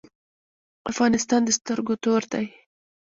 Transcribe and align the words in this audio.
افغانستان 0.91 1.41
د 1.45 1.49
سترګو 1.57 1.93
تور 2.03 2.21
دی 2.31 2.45